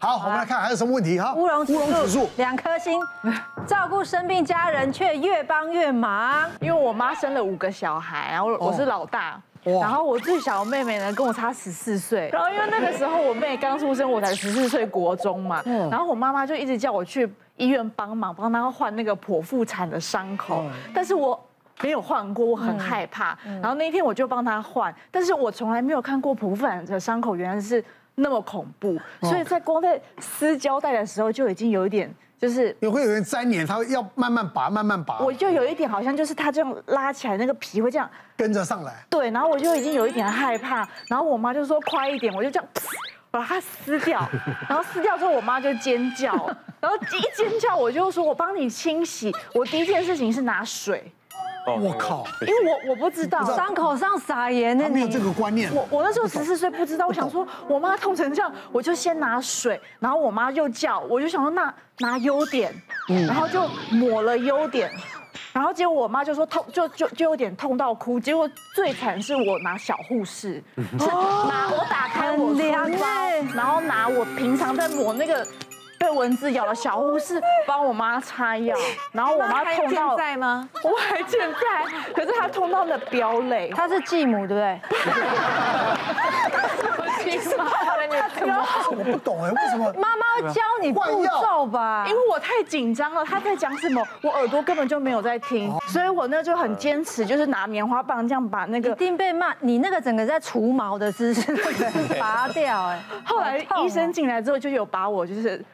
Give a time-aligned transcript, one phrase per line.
[0.00, 1.34] 好，我们来看还有什么问题哈？
[1.34, 2.30] 乌龙乌龙指数。
[2.36, 3.00] 两颗星，
[3.66, 6.48] 照顾生病家人却越帮越忙。
[6.60, 20.62] 因为我妈生了五个小孩，然后我是老大，然后我最小的妹妹呢跟我差十四岁，然后因为那个时候我妹刚出生，我才十四岁国中嘛，然后我妈妈就一直叫我去医院帮忙，帮她换那个剖腹产的伤口，
[20.94, 21.44] 但是我
[21.82, 27.84] 没有换过，我很害怕，然后那一天我就帮她换，但是我从来没有看过剖腹产的伤口，原来是。
[28.20, 35.20] 那么恐怖，所以在光在撕胶带的时候就已经有一点，就是也会有人粘连，他要慢慢拔，慢慢拔。
[35.20, 38.92] 我就有一点好像就是他这样拉起来，那个皮会这样跟着上来。
[39.08, 42.68] 对，然后我就已经有一点害怕，然后我妈就说快一点，我就这样
[43.30, 44.28] 把它撕掉，
[44.68, 46.32] 然后撕掉之后我妈就尖叫，
[46.80, 51.12] 然后一尖叫我就说我帮你清洗，我第一件事情是拿水。
[51.66, 52.24] 我靠！
[52.40, 55.70] 因为我我不知道伤口上撒盐呢，没有这个观念。
[55.74, 62.72] 我我那时候十四岁不知道，我想说我妈痛成这样，我就先拿水，然后我妈又叫，我就想说那拿优点，
[63.26, 64.90] 然后就抹了优点，
[65.52, 68.18] 然后结果我妈就说痛，就就就有点痛到哭。
[68.18, 75.46] 结果最惨是我拿小护士，拿我打开我书包，然后拿我平常在抹那个。
[75.98, 78.76] 被蚊子咬了，小护士帮我妈擦药，
[79.12, 80.68] 然后我妈痛到在吗？
[80.84, 83.70] 我还健在，可是她痛到了飙泪。
[83.74, 84.80] 她是继母，对不对？
[89.08, 89.92] 我不懂哎，为什么？
[89.94, 91.00] 妈妈会教你步
[91.42, 92.04] 骤吧？
[92.08, 98.90] 因为我太紧张了，他在讲什么，我耳朵根本就没有在听，所以我那就很坚持，就是拿棉花棒这样把那个。
[98.90, 101.56] 一定被骂，你那个整个在除毛的姿势
[102.18, 103.02] 拔掉 哎。
[103.24, 105.64] 后来医生进来之后就有把我就是。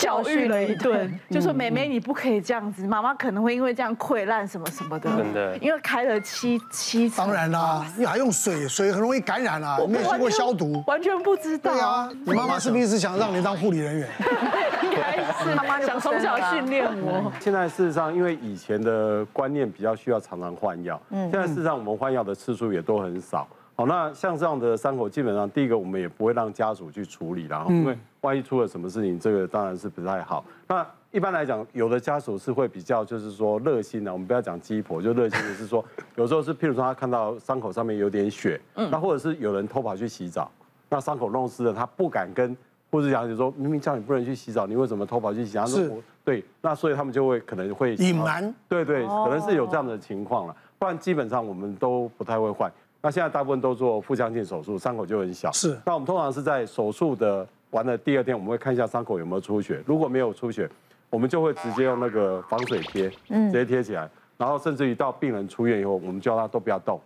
[0.00, 5.10] 教育了一顿，就说妹妹你不可以这样子，妈妈可能会因为这样溃烂什么什么的。
[5.10, 7.18] 真的，因为开了七七次。
[7.18, 9.76] 当然啦，你还用水，水很容易感染啊。
[9.78, 11.72] 我没有经过消毒，完全不知道。
[11.72, 14.08] 对啊，你妈妈是不是一直想让你当护理人员？
[14.82, 17.30] 应该是，妈妈想从小训练我。
[17.38, 23.46] 现在事实上，因为以前的观念比较需要常常换药，现在事实上我们换药的次数也都很少。
[23.80, 30.44] 好，那像这样的伤口，基本上第一个我们也不会让家属去处理，然后因为万一出了什么事情，这个当然是不太好。
[30.68, 35.82] 那一般来讲，有的家属是会比较就是说热心的，我们不要讲鸡婆，就热心的是说，
[36.16, 40.50] 有时候是譬如说他看到伤口上面有点血，那或者是有人偷跑去洗澡，
[40.90, 42.54] 那伤口弄湿了，他不敢跟
[42.90, 45.64] 护士讲，就说明明叫你不能去洗澡，你为什么偷跑去洗澡？
[45.64, 45.90] 是，
[46.22, 52.70] 对，那所以他们就会可能会隐瞒，对对，可能是有这样的情况了，不然基本上我们都不太会换。
[53.02, 55.50] 那现在大部分都做腹腔镜手术，伤口就很小。
[55.52, 55.78] 是。
[55.86, 59.82] 那我们通常是在手术的完了第二天，我们会看一下伤口有没有出血。
[59.86, 60.68] 如果没有出血，
[61.08, 64.08] 我们就会直接用那个防水贴，直接贴起来。
[64.36, 67.00] 然后甚至于到病人出院以后，我们叫他都不要动。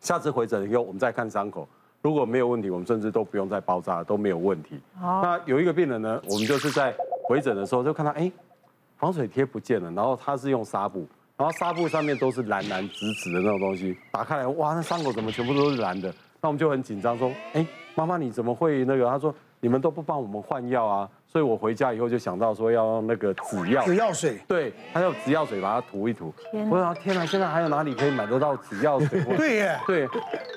[0.00, 1.68] 下次回诊以后，我们再看伤口，
[2.00, 4.80] 如果没有问题，我们甚至都不用再包扎，都没有问题。
[4.98, 5.20] 好。
[5.20, 6.94] 那有一个病人呢，我们就是在
[7.24, 8.30] 回诊的时候就看到，哎，
[8.96, 11.06] 防水贴不见了，然后他是用纱布。
[11.40, 16.12] 然后纱布上面都是蓝蓝紫紫的那种东西，打开来，哇，那伤口怎么全部都是蓝的？
[16.42, 19.06] 那我们就很紧张，说，哎，妈妈你怎么会那个？
[19.08, 26.30] 他说，你们都不帮我们换药啊，所以我回家以后就想到说要用那个紫药，紫药水，对，他用紫药水把它涂一涂。
[26.52, 29.24] 我说，天哪，现在还有哪里可以买得到紫药水？
[29.38, 30.06] 对耶，对，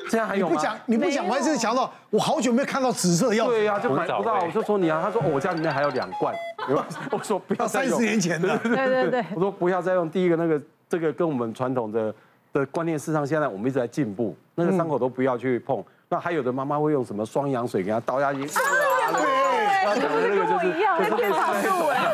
[0.10, 0.52] 现在还有吗？
[0.52, 3.60] 你不讲，你不讲，我还是想到，我好久没有看到紫色药水。
[3.60, 4.42] 对呀，就买不到。
[4.46, 6.36] 我就说你啊，他说我家里面还有两罐。
[7.12, 7.92] 我说不要再用。
[7.92, 8.58] 三十年前的。
[8.60, 9.26] 对对对。
[9.36, 10.62] 我说不要再用第一个那个。
[10.94, 12.14] 这个跟我们传统的
[12.54, 14.36] 的观念，事实上现在我们一直在进步。
[14.54, 15.84] 那个伤口都不要去碰。
[16.08, 18.42] 那还有的妈妈会用什么双氧水给它倒下去？
[18.44, 19.98] 啊，对，
[20.30, 22.14] 那个就是一样，那变长度哎。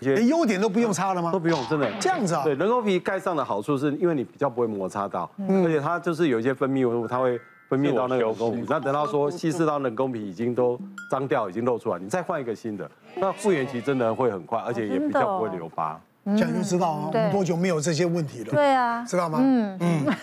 [0.00, 1.30] 对，连优点都不用擦了吗？
[1.30, 1.86] 都不用，真的。
[2.00, 2.42] 这样子啊？
[2.44, 8.64] 对，人工皮盖上的好处是因为你比较不会摩擦到，而且它就是有一些分泌物，它会分泌到那个人工皮。
[8.66, 10.80] 那等到说稀释到人工皮已经都
[11.10, 16.00] 脏掉，已经露出来，你再换一个新的，那复原期真的会很快，而且也比较不会留疤。
[16.24, 18.50] 这样就知道我们多久没有这些问题了。
[18.50, 19.38] 对啊，知道吗？
[19.42, 20.06] 嗯嗯。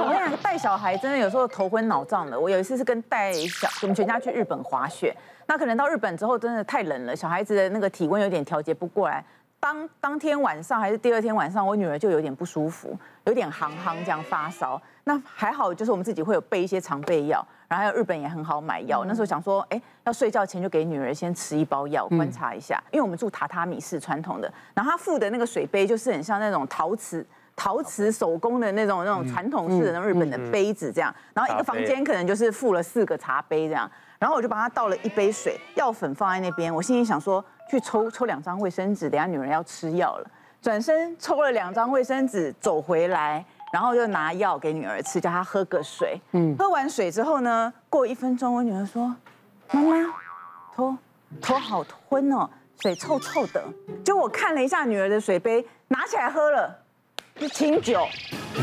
[0.00, 2.38] 我跟你讲，带小孩真的有时候头昏脑胀的。
[2.38, 5.14] 我有一次是跟带小我们全家去日本滑雪，
[5.46, 9.24] 那可能到日本之后真的太冷了，小孩子的那个体温有点调节不过来。
[9.60, 14.80] 当当天晚上还是第二天晚上，我女儿就有点不舒服，有点夯夯这样发烧。
[15.04, 17.46] 那还好，就是我们自己会有备一些常备药。
[17.68, 27.24] 然后还有日本也很好买药，那时候想说，哎，要睡觉前就给女儿先吃一包药，观察一下，因为我们住榻榻米式传统的，然后她附的那个水杯就是很像那种陶瓷
[27.56, 40.30] 陶瓷手工的那种那种传统式的那种日本的杯子这样，然后一个房间可能就是附了四个茶杯这样，然后我就把它倒了一杯水，药粉放在那边，我心里想说去抽抽两张卫生纸，等下女儿要吃药了，
[40.62, 43.44] 转身抽了两张卫生纸走回来。
[43.72, 46.20] 然后就拿药给女儿吃，叫她喝个水。
[46.32, 49.14] 嗯，喝完水之后呢，过一分钟，我女儿说
[49.70, 50.12] ：“妈妈，
[50.74, 50.96] 头
[51.40, 52.50] 头好昏哦，
[52.80, 53.62] 水臭臭的。
[54.04, 56.74] 就我看了一下女儿的水杯，拿起来喝了，是
[57.48, 58.06] 清酒。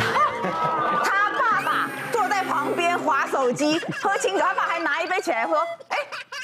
[1.04, 5.58] 他爸爸坐在旁边划手机喝清酒，他爸还拿一杯起来喝，
[5.90, 5.98] 哎，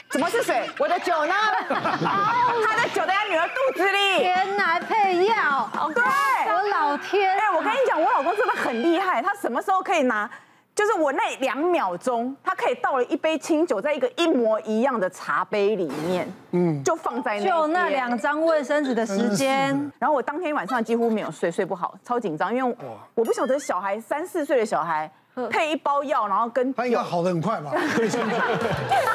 [0.09, 0.69] 怎么是水？
[0.79, 1.33] 我的酒呢？
[1.69, 4.19] 他的酒在他女儿肚子里。
[4.19, 5.69] 天哪，配药？
[5.93, 6.03] 对，
[6.51, 7.37] 我老天！
[7.37, 10.29] 哎，我跟你讲，我老公真的很厉害，他什么时候可以拿？
[10.75, 19.69] 就是我那两秒钟，他可以倒了一杯清酒在一个一模一样的茶杯里面，嗯，就放在那，就那两张卫生纸的时间。
[19.99, 22.77] 然后我当天晚上几乎没有睡，睡不好，超紧张，因为
[23.13, 25.09] 我不晓得小孩三四岁的小孩
[25.51, 27.71] 配一包药，然后跟他应该好的很快吧？
[27.95, 28.35] 对，真的。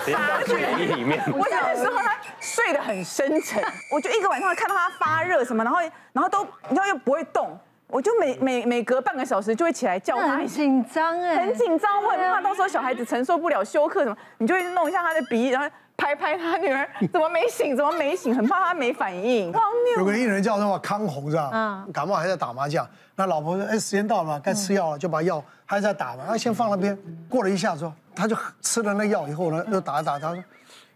[0.07, 0.55] 傻去
[0.95, 1.21] 里面。
[1.33, 3.61] 我有的时候他睡得很深沉，
[3.93, 5.81] 我就一个晚上看到他发热什么，然后
[6.13, 7.59] 然后都你知道又不会动。
[7.89, 19.51] 我就每每每隔半个小时就会起来叫他，很紧张哎，很紧张，我很怕到时候小孩子承受不了休克什么，你就会弄一下他的鼻，然后拍拍他女儿怎么没醒，怎么没醒，很怕他没反应。
[19.53, 19.99] 荒谬。
[20.01, 21.51] 有个艺人叫什么康红是吧？
[21.53, 21.93] 嗯。
[21.93, 22.87] 感冒还在打麻将，
[23.17, 26.97] 那老婆说：“哎，时间到了嘛，该吃药了，就把药还在打嘛，他先放那边。
[27.29, 30.45] 过了一下之后，他就吃了那药以后呢，又打一打，他说：“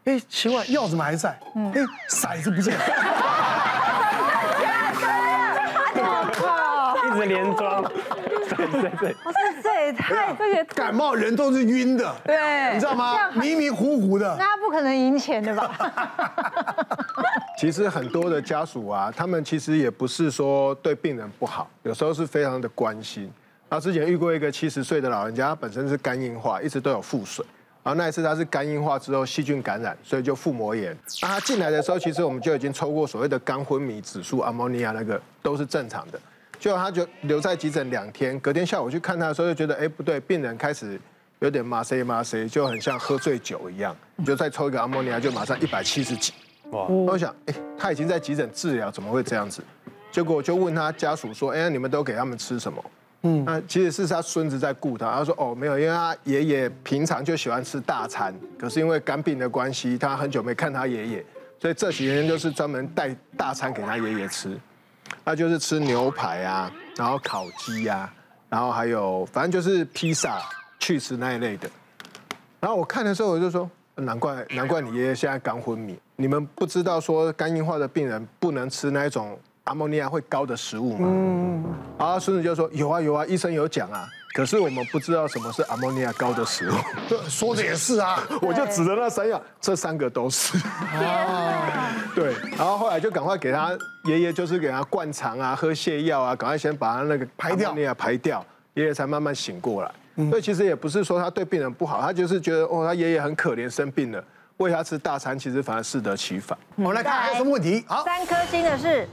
[0.04, 1.30] 哎，奇怪，药怎么还在？
[1.54, 1.80] 哎，
[2.10, 2.84] 骰子不见了。”
[7.24, 7.82] 一直连装，
[8.56, 13.30] 对 对对，我说这也太这也感冒人都是晕的，对，你知道吗？
[13.32, 15.70] 迷迷糊糊的，那他不可能赢钱的吧？
[17.58, 23.30] 其实很多的家属啊，他们其实也不是说对病人不好，有时候是非常的关心。
[23.70, 27.44] 他之前遇过一个七十岁的老人家，他本身是肝硬化，一直都有腹水。
[27.84, 30.96] 然后那一次他是肝硬化之后细菌感染，所以就腹膜炎。
[31.20, 36.20] 那他进来的时候，其实我们就已经抽过所谓的肝昏迷指数、阿莫尼亚那个都是正常的。
[36.62, 40.96] 就他就留在急诊两天，隔天下午去看他的时候，就觉得哎不对，病人开始
[41.40, 43.96] 有点麻塞麻塞，就很像喝醉酒一样。
[44.14, 46.32] 你就再抽一个阿莫尼亚，就马上一百七十几。
[46.70, 46.84] 哇！
[46.86, 49.60] 我想，哎，他已经在急诊治疗，怎么会这样子？
[50.12, 52.84] 结果我就问他家属说，哎，你们都给他们吃什么？
[53.22, 55.10] 嗯，那其实是他孙子在顾他。
[55.10, 61.26] 他说，哦，没有，因为他爷爷平常就喜欢吃大餐，可是因为肝病的关系，他很久没看他爷爷，
[61.58, 64.56] 所以这几天就是专门带大餐给他爷爷吃。
[65.24, 68.12] 那就是吃牛排啊，然后烤鸡啊，
[68.48, 70.40] 然后还有反正就是披萨、
[70.78, 71.70] 去吃那一类的。
[72.60, 75.98] 然后我看的时候我就说，难怪难怪你爷爷现在刚昏迷。
[76.16, 81.08] 你们不知道说肝硬化的病人不能吃那一种阿莫尼亚会高的食物吗？
[81.10, 81.64] 嗯。
[81.98, 84.08] 然后孙子就说有啊有啊，医生有讲啊。
[84.34, 86.74] 可是我们不知道什么是阿莫尼亚高的食物。
[87.28, 90.58] 说的也是啊， 我就指着那三样，这三个都是。
[92.14, 99.92] 对，然后后来就赶快给他爷爷，就是给他灌肠啊，喝泻药啊，赶快先把他那个排掉，排掉，爷爷才慢慢醒过来。
[100.30, 104.24] 所以其实也不是说他对病人不好，他就是觉得哦，他爷爷很可怜，生病了，
[104.56, 106.56] 喂他吃大餐，其实反而适得其反。
[106.76, 107.84] 我们来看还有什么问题？
[107.86, 109.06] 好，三颗星的是。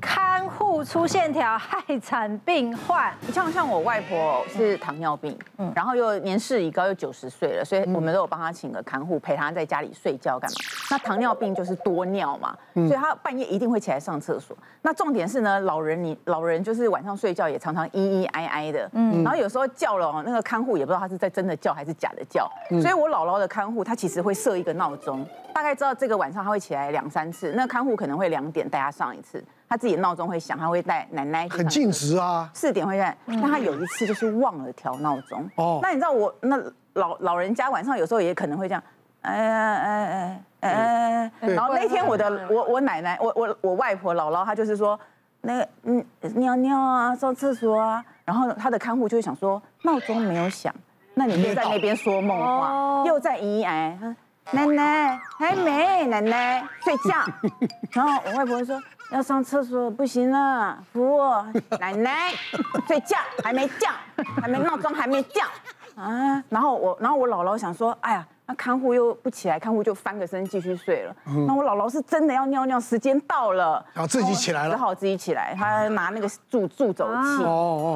[0.00, 10.56] 看护出线条害惨病患，你像像我外婆是糖尿病，嗯，然后又年事已高，又九十岁了，所以我们都有帮她请个看护陪她在家里睡觉干嘛？
[10.90, 14.56] 那糖尿病就是多尿嘛，所以她半夜一定会起来上厕所。
[14.82, 29.42] 那重点是呢，老人你老人就是晚上睡觉也常常咿咿哀哀的，嗯，然后有时候叫了那个看护也不知道他是在真的叫还是假的叫，所以我姥姥的看护他其实会设一个闹钟，大概知道这个晚上他会起来两三次，那看护可能会两点带他上一次。
[29.68, 31.48] 他自己闹钟会响，他会带奶奶。
[31.48, 32.48] 很尽职啊。
[32.54, 35.48] 四点会带，但他有一次就是忘了调闹钟。
[35.56, 35.80] 哦。
[35.82, 36.56] 那你知道我那
[36.94, 38.82] 老老人家晚上有时候也可能会这样，
[39.22, 41.48] 哎哎哎哎哎。
[41.48, 44.98] 然后那天我的我我奶奶我我我外婆姥姥她就是说，
[45.42, 50.74] 那个嗯尿尿啊上厕所啊，然后他的看护就会想说闹钟没有响，
[51.14, 53.98] 那你就在那边说梦话，又在咿哎。
[54.50, 57.12] 奶奶还没，奶奶睡觉。
[57.92, 58.82] 然后我外婆说。
[59.12, 61.46] 要上厕所不行了，扶我，
[61.80, 62.30] 奶奶
[62.86, 63.88] 睡觉还没叫，
[64.40, 65.42] 还没闹钟还没叫
[66.02, 66.42] 啊！
[66.50, 71.16] 然后我，然后我姥姥想说，哎呀，那看护又不起来，看护就翻个身继续睡了。
[71.46, 77.38] 那我姥姥是真的要尿尿，时间到了，然后自己起来了，只好自己起来，她拿那个助助走器，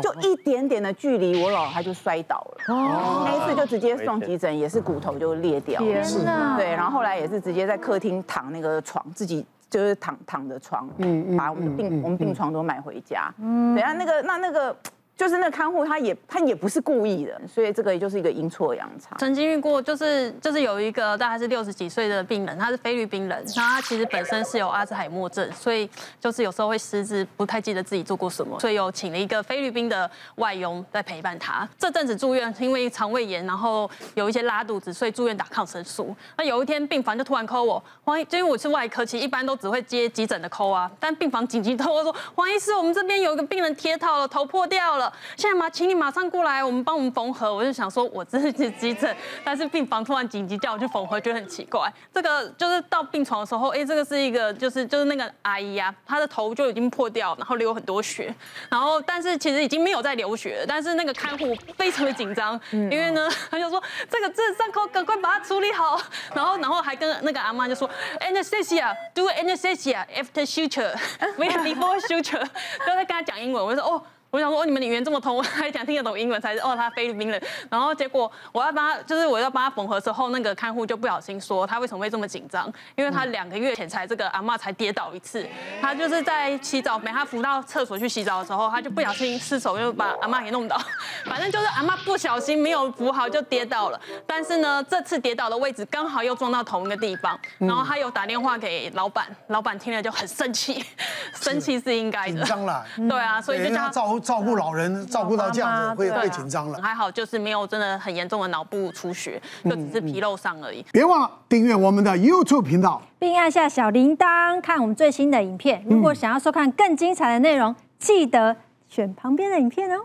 [0.03, 2.75] 就一点点的距离，我姥姥她就摔倒了。
[2.75, 5.87] 哦，那一次就直接送急诊，也是骨头就裂掉了。
[5.87, 6.57] 天哪！
[6.57, 9.47] 对，然后后来也是直接在客厅躺那个床自己。
[9.73, 14.77] 就是躺躺着床，嗯，把我们的病我们病床都买回家，嗯，等下那个那那个
[15.23, 19.15] 就是那看护他也他也不是故意的，所以这个也就是一个阴错阳差。
[19.21, 25.89] 曾经遇过，就是就是有一个大概是六十几岁的病人，他是菲律宾人，那他其实本身是有阿兹海默症，所以
[26.21, 31.69] 就是有时候会失智，不太记得自己做过什么，所以有请了一个菲律宾的外佣在陪伴他。
[31.79, 36.13] 这阵子住院，因为肠胃炎，然后有一些拉肚子，所以住院打抗生素。
[36.37, 45.12] 那有一天病房就突然 call 我，黄，就因为我是外科，其实一般都只会接急诊的 call 啊，但病房紧急通我说黄医师，我们这边有一个病人贴套了，头破掉了。
[45.37, 47.55] 现在嘛，请你马上过来，我们帮我们缝合。
[47.55, 51.93] 我就想说，我这是急诊，但是病房突然紧急叫我去缝合，觉得很奇怪。
[52.13, 58.35] 这个就是到病床的时候，哎，这个是一个，就是就是那个阿姨啊，她的头就已经破掉，然后流很多血，
[58.69, 66.01] 然后但是其实已经没有在流血了，但是那个看护非常的紧张，因为呢，他就说这个这伤口赶快把它处理好，
[66.35, 67.89] 然后然后还跟那个阿妈就说
[68.21, 72.47] ，anesthesia，do anesthesia after suture，before suture，
[72.87, 74.03] 都在跟他讲英文，我就说哦。
[74.33, 77.39] 我想说，哦，你们语言这么通， 我还讲听得懂英文才是哦，他菲律宾人。
[77.69, 82.67] 然后结果我要帮他，就是我要帮他缝合的时候，那个看护就不小心说他为什么会这么紧张？
[82.97, 85.47] 因为他两个月前才这个阿嬷才跌倒一次，
[85.83, 90.81] 他就是在洗澡，没他扶到厕所去洗澡的时候，他就不小心失手又把阿妈给弄倒。
[91.29, 94.01] 反正就是阿妈不小心没有扶好就跌倒了。
[94.27, 97.39] 但是呢，这次跌倒的位置刚好又撞到同一个地方。
[97.59, 100.83] 然后他有打电话给老板，老板听了就很生气，
[101.39, 102.33] 生气是应该的。
[102.33, 102.83] 紧张了。
[102.97, 104.22] 对啊，所以就叫他。
[104.23, 106.81] 照顾老人，照顾到这样子会会紧张了。
[106.81, 110.85] 还好，就是没有真的很严重的脑部出血，就只是皮肉伤而已。
[110.93, 115.85] 别忘了订阅我们的 YouTube 频道，并按下小铃铛看我们最新的影片。
[115.89, 118.57] 如果想要收看更精彩的内容，记得
[118.89, 120.05] 选旁边的影片哦。